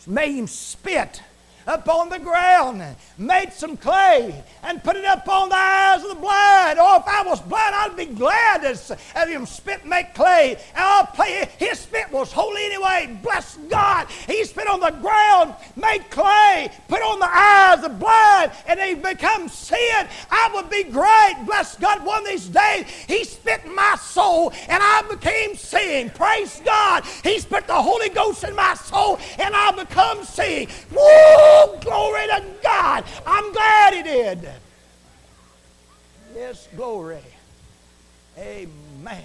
Made 0.06 0.36
him 0.36 0.46
spit 0.46 1.20
upon 1.66 2.08
the 2.08 2.18
ground, 2.18 2.82
made 3.18 3.52
some 3.52 3.76
clay, 3.76 4.42
and 4.62 4.82
put 4.82 4.96
it 4.96 5.04
upon 5.04 5.48
the 5.48 5.56
eyes 5.56 6.02
of 6.02 6.10
the 6.10 6.14
blind. 6.14 6.78
Oh, 6.80 6.98
if 7.00 7.06
I 7.06 7.22
was 7.26 7.40
blind, 7.40 7.74
I'd 7.74 7.96
be 7.96 8.06
glad 8.06 8.62
to 8.62 8.98
have 9.14 9.28
him 9.28 9.46
spit 9.46 9.84
make 9.84 10.14
clay. 10.14 10.56
And 10.74 10.84
I'll 10.84 11.06
play 11.06 11.48
his 11.58 11.80
spit 11.80 12.10
was 12.12 12.32
holy 12.32 12.64
anyway. 12.64 13.18
Bless 13.22 13.56
God. 13.68 14.08
He 14.26 14.44
spit 14.44 14.68
on 14.68 14.80
the 14.80 14.90
ground, 14.90 15.54
made 15.74 16.08
clay, 16.10 16.70
put 16.88 17.02
on 17.02 17.18
the 17.18 17.28
eyes 17.30 17.76
of 17.76 17.82
the 17.82 17.88
blind, 17.98 18.52
and 18.66 18.78
they 18.78 18.94
become 18.94 19.48
sin. 19.48 20.06
I 20.30 20.50
would 20.54 20.70
be 20.70 20.84
great. 20.84 21.34
Bless 21.46 21.76
God. 21.76 22.04
One 22.04 22.20
of 22.20 22.28
these 22.28 22.48
days, 22.48 22.86
he 23.08 23.24
spit 23.24 23.64
in 23.64 23.74
my 23.74 23.96
soul, 24.00 24.52
and 24.68 24.82
I 24.82 25.02
became 25.08 25.56
seeing. 25.56 26.10
Praise 26.10 26.60
God. 26.64 27.04
He 27.22 27.38
spit 27.38 27.66
the 27.66 27.74
Holy 27.74 28.08
Ghost 28.08 28.44
in 28.44 28.54
my 28.54 28.74
soul, 28.74 29.18
and 29.38 29.54
I 29.54 29.72
become 29.72 30.24
seeing. 30.24 30.68
Woo! 30.92 31.55
Oh, 31.58 31.78
glory 31.80 32.26
to 32.26 32.44
God. 32.62 33.04
I'm 33.26 33.50
glad 33.52 33.94
he 33.94 34.02
did. 34.02 34.48
Yes, 36.34 36.68
glory. 36.76 37.24
Amen. 38.36 39.24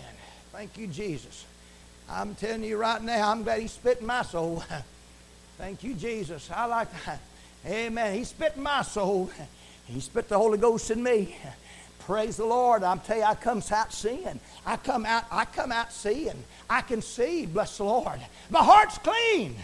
Thank 0.54 0.78
you, 0.78 0.88
Jesus. 0.88 1.46
I'm 2.10 2.34
telling 2.36 2.64
you 2.64 2.78
right 2.78 3.02
now, 3.02 3.32
I'm 3.32 3.44
glad 3.44 3.60
he 3.60 3.68
spit 3.68 4.00
in 4.00 4.06
my 4.06 4.22
soul. 4.22 4.64
Thank 5.58 5.84
you, 5.84 5.94
Jesus. 5.94 6.50
I 6.50 6.66
like 6.68 6.88
that. 7.06 7.20
Amen. 7.66 8.16
He 8.16 8.24
spit 8.24 8.54
in 8.56 8.64
my 8.64 8.82
soul. 8.82 9.30
He 9.88 10.00
spit 10.00 10.30
the 10.30 10.38
Holy 10.38 10.58
Ghost 10.58 10.90
in 10.90 11.04
me. 11.04 11.36
Praise 12.00 12.38
the 12.38 12.46
Lord. 12.46 12.82
I'm 12.82 13.02
telling 13.02 13.24
you, 13.24 13.28
I 13.28 13.36
come 13.36 13.62
out 13.72 13.92
seeing. 13.92 14.40
I 14.66 14.78
come 14.78 15.06
out, 15.06 15.26
I 15.30 15.44
come 15.44 15.74
out 15.74 15.92
seeing. 15.92 16.46
I 16.70 16.80
can 16.80 17.02
see, 17.02 17.46
bless 17.46 17.78
the 17.78 17.84
Lord. 17.84 18.22
My 18.50 18.64
heart's 18.64 18.98
clean. 19.00 19.58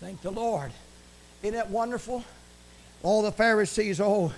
Thank 0.00 0.20
the 0.20 0.30
Lord. 0.30 0.72
Isn't 1.42 1.54
that 1.54 1.70
wonderful? 1.70 2.24
All 3.02 3.22
the 3.22 3.32
Pharisees, 3.32 4.00
oh, 4.00 4.32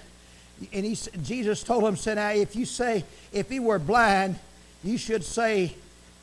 and 0.73 0.87
he, 0.87 0.96
Jesus 1.23 1.62
told 1.62 1.84
them, 1.84 1.96
said, 1.96 2.14
now, 2.14 2.30
if 2.30 2.56
you 2.56 2.64
say, 2.64 3.04
if 3.32 3.50
he 3.50 3.61
were 3.61 3.78
blind, 3.78 4.38
you 4.82 4.96
should 4.96 5.25
say, 5.25 5.75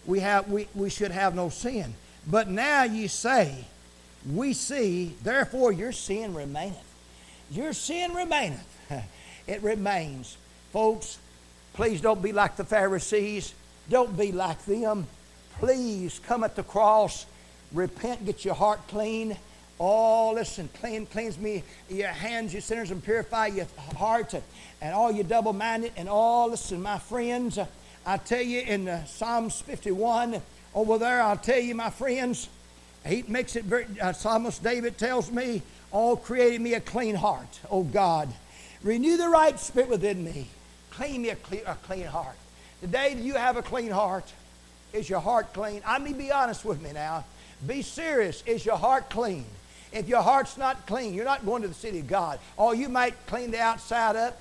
we, 0.06 0.20
have, 0.22 0.50
we, 0.50 0.68
we 0.74 0.90
should 0.90 1.12
have 1.12 1.36
no 1.36 1.50
sin. 1.50 1.94
But 2.28 2.50
now 2.50 2.84
you 2.84 3.08
say, 3.08 3.66
we 4.32 4.54
see, 4.54 5.16
therefore 5.24 5.72
your 5.72 5.92
sin 5.92 6.34
remaineth. 6.34 6.78
Your 7.52 7.74
sin 7.74 8.14
remaineth. 8.14 8.66
it 9.48 9.62
remains. 9.62 10.38
Folks, 10.72 11.20
please 11.74 12.02
don't 12.02 12.22
be 12.22 12.32
like 12.32 12.56
the 12.56 12.64
Pharisees. 12.64 13.54
Don't 13.90 14.18
be 14.18 14.32
like 14.32 14.64
them. 14.66 15.08
Please 15.60 16.20
come 16.26 16.44
at 16.44 16.56
the 16.56 16.64
cross, 16.64 17.26
repent, 17.72 18.26
get 18.26 18.46
your 18.46 18.56
heart 18.56 18.88
clean. 18.88 19.38
Oh, 19.84 20.34
listen, 20.36 20.70
clean, 20.80 21.08
cleanse 21.08 21.40
me 21.40 21.64
your 21.90 22.10
hands, 22.10 22.54
you 22.54 22.62
sinners, 22.62 22.92
and 22.92 23.04
purify 23.04 23.48
your 23.48 23.66
heart, 23.98 24.36
and 24.80 24.94
all 24.94 25.12
you 25.12 25.24
double 25.24 25.54
minded, 25.54 25.94
and 25.98 26.08
all, 26.08 26.52
listen, 26.52 26.84
my 26.84 27.00
friends, 27.00 27.58
I 28.06 28.18
tell 28.18 28.44
you 28.44 28.60
in 28.60 29.02
Psalms 29.08 29.60
51, 29.62 30.40
over 30.76 31.00
there, 31.00 31.20
I'll 31.24 31.36
tell 31.36 31.58
you, 31.58 31.74
my 31.74 31.90
friends, 31.90 32.48
he 33.08 33.24
makes 33.28 33.56
it 33.56 33.66
very, 33.66 33.88
uh, 34.00 34.14
Psalmist 34.14 34.62
David 34.62 35.00
tells 35.00 35.32
me, 35.32 35.64
Oh, 35.92 36.16
created 36.16 36.62
me 36.62 36.76
a 36.76 36.80
clean 36.80 37.16
heart, 37.16 37.60
oh 37.72 37.82
God. 37.82 38.32
Renew 38.84 39.18
the 39.18 39.30
right 39.30 39.60
spirit 39.60 39.90
within 39.90 40.24
me. 40.24 40.48
Clean 40.92 41.24
me 41.24 41.30
a 41.30 41.36
clean, 41.36 41.64
a 41.66 41.74
clean 41.74 42.06
heart. 42.06 42.38
Today, 42.82 43.16
do 43.16 43.24
you 43.24 43.34
have 43.34 43.58
a 43.58 43.64
clean 43.64 43.90
heart? 43.90 44.32
Is 44.94 45.10
your 45.10 45.22
heart 45.22 45.54
clean? 45.54 45.82
I 45.88 45.98
mean, 45.98 46.20
be 46.20 46.32
honest 46.32 46.64
with 46.64 46.80
me 46.84 46.92
now. 46.94 47.26
Be 47.66 47.82
serious. 47.82 48.44
Is 48.46 48.64
your 48.64 48.78
heart 48.78 49.10
clean? 49.10 49.46
If 49.92 50.08
your 50.08 50.22
heart's 50.22 50.58
not 50.58 50.86
clean, 50.86 51.14
you're 51.14 51.26
not 51.26 51.46
going 51.46 51.62
to 51.64 51.68
the 51.68 51.74
city 51.74 52.00
of 52.00 52.08
God. 52.08 52.40
Or 52.58 52.74
you 52.74 52.90
might 52.90 53.14
clean 53.28 53.52
the 53.52 53.60
outside 53.60 54.16
up 54.16 54.40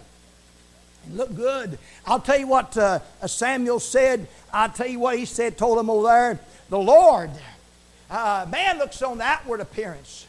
and 1.06 1.16
look 1.16 1.34
good. 1.34 1.78
I'll 2.06 2.20
tell 2.20 2.38
you 2.38 2.46
what 2.46 2.76
uh, 2.76 3.00
Samuel 3.26 3.80
said. 3.80 4.28
I'll 4.52 4.68
tell 4.68 4.86
you 4.86 5.00
what 5.00 5.18
he 5.18 5.24
said, 5.24 5.58
told 5.58 5.78
him 5.78 5.90
over 5.90 6.06
there. 6.06 6.40
The 6.68 6.78
Lord, 6.78 7.30
uh, 8.10 8.46
man 8.48 8.78
looks 8.78 9.02
on 9.02 9.18
the 9.18 9.24
outward 9.24 9.60
appearance 9.60 10.26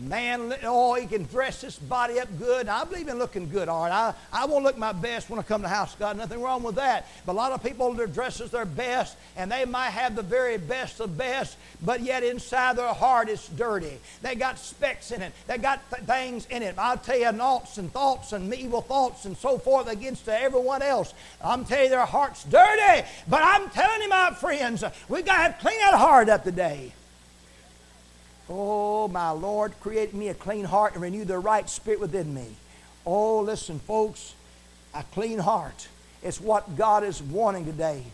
man, 0.00 0.54
oh, 0.64 0.94
he 0.94 1.06
can 1.06 1.24
dress 1.24 1.62
his 1.62 1.76
body 1.76 2.20
up 2.20 2.28
good. 2.38 2.68
I 2.68 2.84
believe 2.84 3.08
in 3.08 3.18
looking 3.18 3.48
good, 3.48 3.68
all 3.68 3.84
right. 3.84 3.92
I, 3.92 4.14
I 4.32 4.44
won't 4.44 4.64
look 4.64 4.76
my 4.76 4.92
best 4.92 5.30
when 5.30 5.38
I 5.38 5.42
come 5.42 5.62
to 5.62 5.64
the 5.64 5.74
house 5.74 5.94
of 5.94 5.98
God. 5.98 6.16
Nothing 6.16 6.42
wrong 6.42 6.62
with 6.62 6.74
that. 6.76 7.08
But 7.24 7.32
a 7.32 7.34
lot 7.34 7.52
of 7.52 7.62
people, 7.62 7.92
their 7.94 8.06
dresses 8.06 8.50
their 8.50 8.64
best, 8.64 9.16
and 9.36 9.50
they 9.50 9.64
might 9.64 9.90
have 9.90 10.14
the 10.14 10.22
very 10.22 10.58
best 10.58 11.00
of 11.00 11.16
best, 11.16 11.56
but 11.82 12.00
yet 12.00 12.22
inside 12.22 12.76
their 12.76 12.92
heart 12.92 13.28
it's 13.28 13.48
dirty. 13.48 13.98
They 14.22 14.34
got 14.34 14.58
specks 14.58 15.10
in 15.10 15.22
it. 15.22 15.32
They 15.46 15.58
got 15.58 15.80
th- 15.90 16.02
things 16.02 16.46
in 16.50 16.62
it. 16.62 16.74
I'll 16.76 16.98
tell 16.98 17.18
you, 17.18 17.32
naughts 17.32 17.78
and 17.78 17.92
thoughts 17.92 18.32
and 18.32 18.52
evil 18.54 18.82
thoughts 18.82 19.24
and 19.24 19.36
so 19.36 19.58
forth 19.58 19.88
against 19.88 20.28
everyone 20.28 20.82
else. 20.82 21.14
I'm 21.42 21.64
telling 21.64 21.84
you, 21.84 21.90
their 21.90 22.06
heart's 22.06 22.44
dirty. 22.44 23.06
But 23.28 23.40
I'm 23.42 23.70
telling 23.70 24.02
you, 24.02 24.08
my 24.08 24.34
friends, 24.34 24.84
we 25.08 25.22
got 25.22 25.48
to 25.48 25.62
clean 25.62 25.78
that 25.78 25.94
heart 25.94 26.28
up 26.28 26.44
today. 26.44 26.92
Oh, 28.48 29.08
my 29.08 29.30
Lord, 29.30 29.78
create 29.80 30.14
me 30.14 30.28
a 30.28 30.34
clean 30.34 30.64
heart 30.64 30.94
and 30.94 31.02
renew 31.02 31.24
the 31.24 31.38
right 31.38 31.68
spirit 31.68 32.00
within 32.00 32.32
me. 32.32 32.46
Oh, 33.04 33.40
listen, 33.40 33.78
folks, 33.78 34.34
a 34.94 35.02
clean 35.02 35.38
heart. 35.38 35.88
It's 36.22 36.40
what 36.40 36.76
God 36.76 37.04
is 37.04 37.22
wanting 37.22 37.64
today. 37.64 38.04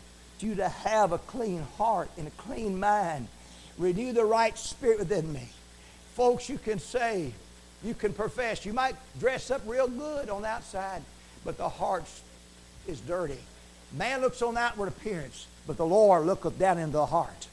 You 0.40 0.54
to 0.56 0.68
have 0.68 1.12
a 1.12 1.18
clean 1.18 1.62
heart 1.78 2.10
and 2.18 2.28
a 2.28 2.30
clean 2.32 2.78
mind. 2.78 3.28
Renew 3.78 4.12
the 4.12 4.26
right 4.26 4.56
spirit 4.58 4.98
within 4.98 5.32
me. 5.32 5.48
Folks, 6.14 6.50
you 6.50 6.58
can 6.58 6.78
say, 6.78 7.32
you 7.82 7.94
can 7.94 8.12
profess, 8.12 8.66
you 8.66 8.74
might 8.74 8.94
dress 9.18 9.50
up 9.50 9.62
real 9.66 9.88
good 9.88 10.28
on 10.28 10.42
the 10.42 10.48
outside, 10.48 11.02
but 11.46 11.56
the 11.56 11.68
heart 11.68 12.04
is 12.86 13.00
dirty. 13.00 13.38
Man 13.92 14.20
looks 14.20 14.42
on 14.42 14.58
outward 14.58 14.88
appearance, 14.88 15.46
but 15.66 15.78
the 15.78 15.86
Lord 15.86 16.26
looketh 16.26 16.58
down 16.58 16.76
into 16.76 16.92
the 16.92 17.06
heart. 17.06 17.48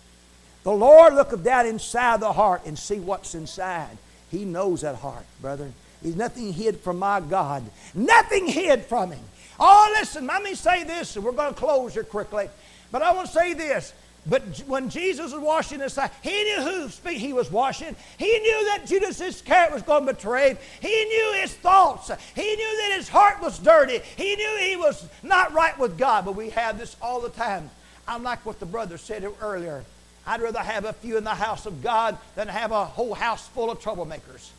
The 0.63 0.71
Lord 0.71 1.15
looketh 1.15 1.43
down 1.43 1.65
inside 1.65 2.19
the 2.19 2.32
heart 2.32 2.62
and 2.65 2.78
see 2.78 3.00
what's 3.00 3.34
inside. 3.34 3.97
He 4.30 4.45
knows 4.45 4.82
that 4.82 4.95
heart, 4.95 5.26
brother. 5.41 5.71
There's 6.02 6.15
nothing 6.15 6.54
hid 6.54 6.80
from 6.80 7.00
my 7.00 7.19
God. 7.19 7.63
Nothing 7.93 8.47
hid 8.47 8.86
from 8.86 9.12
him. 9.12 9.24
Oh, 9.60 9.95
listen, 10.00 10.26
let 10.28 10.41
me 10.41 10.56
say 10.56 10.84
this, 10.84 11.15
and 11.15 11.26
we're 11.26 11.32
going 11.32 11.54
to 11.54 11.60
close 11.60 11.93
here 11.93 12.04
quickly. 12.04 12.50
But 12.91 13.02
I 13.02 13.12
want 13.13 13.28
to 13.28 13.34
say 13.34 13.54
this. 13.54 13.93
But 14.28 14.43
when 14.67 14.89
Jesus 14.89 15.34
was 15.34 15.41
washing 15.41 15.80
his 15.80 15.93
side, 15.93 16.12
he 16.21 16.43
knew 16.43 16.62
whose 16.62 17.00
he 17.00 17.34
was 17.34 17.52
washing. 17.52 17.95
He 18.19 18.39
knew 18.39 18.65
that 18.65 18.86
Judas 18.86 19.19
Iscariot 19.19 19.74
was 19.74 19.82
going 19.82 20.06
to 20.06 20.13
betray 20.13 20.52
him. 20.52 20.58
He 20.80 21.06
knew 21.06 21.39
his 21.41 21.54
thoughts. 21.56 22.12
He 22.36 22.56
knew 22.56 22.78
that 22.78 22.97
his 22.97 23.10
heart 23.10 23.41
was 23.41 23.58
dirty. 23.58 24.00
He 24.17 24.36
knew 24.36 24.58
he 24.60 24.76
was 24.76 25.08
not 25.24 25.54
right 25.54 25.78
with 25.80 25.97
God. 25.97 26.26
But 26.26 26.36
we 26.36 26.52
have 26.52 26.78
this 26.78 26.95
all 27.02 27.19
the 27.19 27.30
time. 27.30 27.71
I'm 28.08 28.21
like 28.21 28.45
what 28.45 28.60
the 28.60 28.67
brother 28.67 29.00
said 29.00 29.28
earlier. 29.41 29.84
I'd 30.26 30.42
rather 30.42 30.60
have 30.60 30.86
a 30.86 30.94
few 30.94 31.18
in 31.18 31.24
the 31.24 31.32
house 31.32 31.66
of 31.66 31.82
God 31.82 32.18
than 32.36 32.48
have 32.48 32.72
a 32.72 32.86
whole 32.86 33.14
house 33.14 33.48
full 33.48 33.72
of 33.72 33.80
troublemakers. 33.80 34.50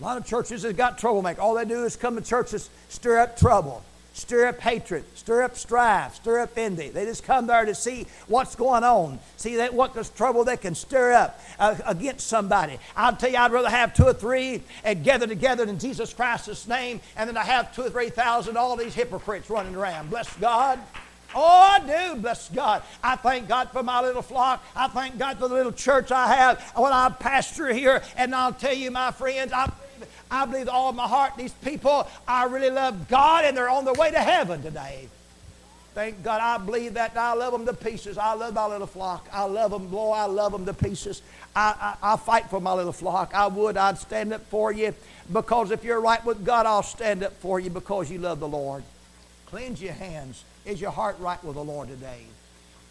A 0.00 0.02
lot 0.02 0.16
of 0.16 0.26
churches 0.26 0.64
have 0.64 0.76
got 0.76 0.98
troublemakers. 0.98 1.38
All 1.38 1.54
they 1.54 1.64
do 1.64 1.84
is 1.84 1.94
come 1.94 2.16
to 2.16 2.22
churches, 2.22 2.70
stir 2.88 3.20
up 3.20 3.38
trouble, 3.38 3.84
stir 4.14 4.46
up 4.48 4.58
hatred, 4.58 5.04
stir 5.14 5.42
up 5.42 5.56
strife, 5.56 6.16
stir 6.16 6.40
up 6.40 6.58
envy. 6.58 6.88
They 6.88 7.04
just 7.04 7.22
come 7.22 7.46
there 7.46 7.64
to 7.64 7.74
see 7.74 8.06
what's 8.26 8.56
going 8.56 8.82
on, 8.82 9.20
see 9.36 9.56
that 9.56 9.72
what 9.72 9.94
this 9.94 10.10
trouble 10.10 10.42
they 10.42 10.56
can 10.56 10.74
stir 10.74 11.12
up 11.12 11.40
uh, 11.58 11.76
against 11.86 12.26
somebody. 12.26 12.78
I'll 12.96 13.14
tell 13.14 13.30
you, 13.30 13.36
I'd 13.36 13.52
rather 13.52 13.70
have 13.70 13.94
two 13.94 14.04
or 14.04 14.12
three 14.12 14.62
and 14.82 15.04
gather 15.04 15.28
together 15.28 15.64
in 15.64 15.78
Jesus 15.78 16.12
Christ's 16.12 16.66
name, 16.66 17.00
and 17.16 17.28
then 17.28 17.36
I 17.36 17.44
have 17.44 17.72
two 17.72 17.82
or 17.82 17.90
three 17.90 18.10
thousand 18.10 18.56
all 18.56 18.76
these 18.76 18.94
hypocrites 18.94 19.48
running 19.50 19.76
around. 19.76 20.10
Bless 20.10 20.34
God. 20.38 20.80
Oh, 21.34 21.78
I 21.80 21.80
do, 21.80 22.20
bless 22.20 22.48
God. 22.48 22.82
I 23.02 23.16
thank 23.16 23.48
God 23.48 23.70
for 23.70 23.82
my 23.82 24.00
little 24.02 24.22
flock. 24.22 24.64
I 24.76 24.88
thank 24.88 25.18
God 25.18 25.38
for 25.38 25.48
the 25.48 25.54
little 25.54 25.72
church 25.72 26.10
I 26.10 26.34
have 26.34 26.60
when 26.76 26.92
I 26.92 27.08
pastor 27.08 27.72
here. 27.72 28.02
And 28.16 28.34
I'll 28.34 28.52
tell 28.52 28.74
you, 28.74 28.90
my 28.90 29.10
friends, 29.10 29.52
I, 29.52 29.70
I 30.30 30.46
believe 30.46 30.68
all 30.68 30.92
my 30.92 31.06
heart 31.06 31.32
these 31.36 31.52
people, 31.52 32.08
I 32.26 32.44
really 32.44 32.70
love 32.70 33.08
God 33.08 33.44
and 33.44 33.56
they're 33.56 33.70
on 33.70 33.84
their 33.84 33.94
way 33.94 34.10
to 34.10 34.18
heaven 34.18 34.62
today. 34.62 35.08
Thank 35.94 36.22
God 36.22 36.40
I 36.40 36.56
believe 36.64 36.94
that. 36.94 37.16
I 37.16 37.34
love 37.34 37.52
them 37.52 37.66
to 37.66 37.74
pieces. 37.74 38.16
I 38.16 38.32
love 38.32 38.54
my 38.54 38.66
little 38.66 38.86
flock. 38.86 39.28
I 39.30 39.44
love 39.44 39.70
them, 39.70 39.88
boy. 39.88 40.12
I 40.12 40.24
love 40.24 40.52
them 40.52 40.64
to 40.64 40.72
pieces. 40.72 41.20
I, 41.54 41.96
I, 42.02 42.14
I 42.14 42.16
fight 42.16 42.48
for 42.48 42.60
my 42.60 42.72
little 42.72 42.92
flock. 42.92 43.34
I 43.34 43.46
would. 43.46 43.76
I'd 43.76 43.98
stand 43.98 44.32
up 44.32 44.40
for 44.46 44.72
you 44.72 44.94
because 45.30 45.70
if 45.70 45.84
you're 45.84 46.00
right 46.00 46.24
with 46.24 46.46
God, 46.46 46.64
I'll 46.64 46.82
stand 46.82 47.22
up 47.22 47.34
for 47.34 47.60
you 47.60 47.68
because 47.68 48.10
you 48.10 48.18
love 48.18 48.40
the 48.40 48.48
Lord. 48.48 48.82
Cleanse 49.46 49.82
your 49.82 49.92
hands. 49.92 50.44
Is 50.64 50.80
your 50.80 50.92
heart 50.92 51.18
right 51.18 51.42
with 51.42 51.56
the 51.56 51.64
Lord 51.64 51.88
today? 51.88 52.22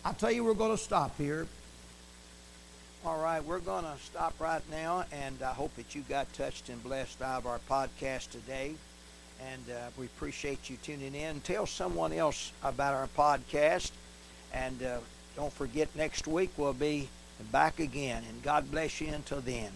I 0.03 0.11
tell 0.11 0.31
you, 0.31 0.43
we're 0.43 0.53
going 0.53 0.75
to 0.75 0.83
stop 0.83 1.17
here. 1.17 1.47
All 3.05 3.21
right, 3.21 3.43
we're 3.43 3.59
going 3.59 3.85
to 3.85 3.95
stop 4.03 4.33
right 4.39 4.61
now, 4.69 5.05
and 5.11 5.41
I 5.41 5.53
hope 5.53 5.73
that 5.75 5.95
you 5.95 6.01
got 6.01 6.31
touched 6.33 6.67
and 6.67 6.83
blessed 6.83 7.21
out 7.21 7.39
of 7.39 7.47
our 7.47 7.59
podcast 7.69 8.31
today. 8.31 8.73
And 9.49 9.63
uh, 9.69 9.89
we 9.97 10.05
appreciate 10.05 10.69
you 10.69 10.77
tuning 10.83 11.15
in. 11.15 11.39
Tell 11.41 11.65
someone 11.65 12.11
else 12.11 12.51
about 12.61 12.93
our 12.93 13.07
podcast. 13.17 13.91
And 14.53 14.83
uh, 14.83 14.97
don't 15.37 15.53
forget, 15.53 15.95
next 15.95 16.27
week 16.27 16.51
we'll 16.57 16.73
be 16.73 17.07
back 17.53 17.79
again. 17.79 18.23
And 18.27 18.43
God 18.43 18.69
bless 18.69 18.99
you 18.99 19.07
until 19.07 19.39
then. 19.39 19.71